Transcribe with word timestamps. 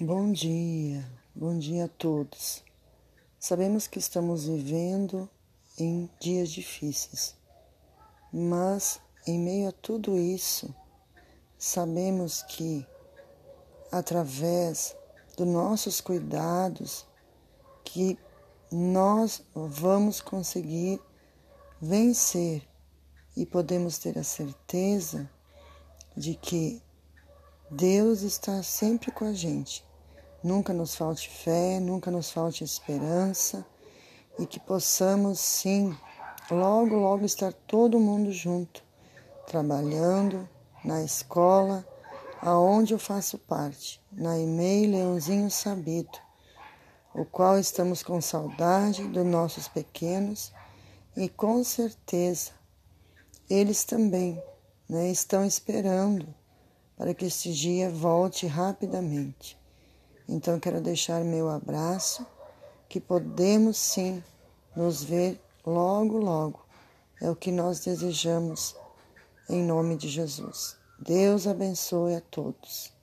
Bom 0.00 0.30
dia, 0.30 1.04
bom 1.34 1.58
dia 1.58 1.86
a 1.86 1.88
todos. 1.88 2.62
Sabemos 3.36 3.88
que 3.88 3.98
estamos 3.98 4.44
vivendo 4.44 5.28
em 5.76 6.08
dias 6.20 6.50
difíceis, 6.50 7.34
mas 8.32 9.00
em 9.26 9.40
meio 9.40 9.70
a 9.70 9.72
tudo 9.72 10.16
isso, 10.16 10.72
sabemos 11.58 12.44
que 12.44 12.86
através 13.90 14.94
dos 15.36 15.48
nossos 15.48 16.00
cuidados 16.00 17.04
que 17.82 18.16
nós 18.70 19.42
vamos 19.52 20.20
conseguir 20.20 21.00
vencer 21.82 22.62
e 23.36 23.44
podemos 23.44 23.98
ter 23.98 24.16
a 24.16 24.22
certeza 24.22 25.28
de 26.16 26.36
que 26.36 26.80
Deus 27.68 28.22
está 28.22 28.62
sempre 28.62 29.10
com 29.10 29.24
a 29.24 29.32
gente 29.32 29.87
nunca 30.42 30.72
nos 30.72 30.94
falte 30.94 31.28
fé, 31.28 31.80
nunca 31.80 32.10
nos 32.10 32.30
falte 32.30 32.64
esperança 32.64 33.64
e 34.38 34.46
que 34.46 34.60
possamos 34.60 35.40
sim, 35.40 35.96
logo, 36.50 36.96
logo 36.96 37.24
estar 37.24 37.52
todo 37.52 37.98
mundo 37.98 38.32
junto, 38.32 38.82
trabalhando 39.46 40.48
na 40.84 41.02
escola, 41.02 41.86
aonde 42.40 42.94
eu 42.94 42.98
faço 42.98 43.36
parte, 43.38 44.00
na 44.12 44.38
EMEI 44.38 44.86
Leãozinho 44.86 45.50
Sabido, 45.50 46.18
o 47.12 47.24
qual 47.24 47.58
estamos 47.58 48.02
com 48.02 48.20
saudade 48.20 49.02
dos 49.08 49.26
nossos 49.26 49.66
pequenos 49.66 50.52
e 51.16 51.28
com 51.28 51.64
certeza 51.64 52.52
eles 53.50 53.82
também 53.82 54.40
né, 54.88 55.10
estão 55.10 55.44
esperando 55.44 56.32
para 56.96 57.12
que 57.14 57.24
este 57.24 57.52
dia 57.52 57.90
volte 57.90 58.46
rapidamente. 58.46 59.57
Então 60.28 60.60
quero 60.60 60.80
deixar 60.80 61.24
meu 61.24 61.48
abraço, 61.48 62.26
que 62.88 63.00
podemos 63.00 63.78
sim 63.78 64.22
nos 64.76 65.02
ver 65.02 65.40
logo, 65.64 66.18
logo. 66.18 66.60
É 67.20 67.30
o 67.30 67.36
que 67.36 67.50
nós 67.50 67.80
desejamos 67.80 68.76
em 69.48 69.62
nome 69.62 69.96
de 69.96 70.08
Jesus. 70.08 70.76
Deus 70.98 71.46
abençoe 71.46 72.14
a 72.14 72.20
todos. 72.20 72.97